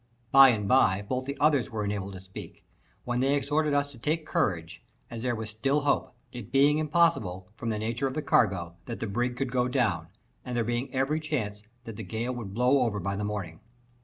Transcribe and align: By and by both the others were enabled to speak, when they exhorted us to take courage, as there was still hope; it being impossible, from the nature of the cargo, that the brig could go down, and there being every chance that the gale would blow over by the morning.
By 0.31 0.49
and 0.49 0.67
by 0.67 1.03
both 1.03 1.25
the 1.25 1.37
others 1.39 1.69
were 1.69 1.85
enabled 1.85 2.15
to 2.15 2.19
speak, 2.21 2.65
when 3.05 3.19
they 3.19 3.35
exhorted 3.35 3.75
us 3.75 3.91
to 3.91 3.99
take 3.99 4.25
courage, 4.25 4.83
as 5.11 5.21
there 5.21 5.35
was 5.35 5.51
still 5.51 5.81
hope; 5.81 6.15
it 6.31 6.51
being 6.51 6.79
impossible, 6.79 7.49
from 7.55 7.69
the 7.69 7.77
nature 7.77 8.07
of 8.07 8.15
the 8.15 8.23
cargo, 8.23 8.73
that 8.87 8.99
the 8.99 9.05
brig 9.05 9.37
could 9.37 9.51
go 9.51 9.67
down, 9.67 10.07
and 10.43 10.57
there 10.57 10.63
being 10.63 10.91
every 10.91 11.19
chance 11.19 11.61
that 11.83 11.97
the 11.97 12.03
gale 12.03 12.33
would 12.33 12.51
blow 12.51 12.79
over 12.79 12.99
by 12.99 13.15
the 13.15 13.23
morning. 13.23 13.59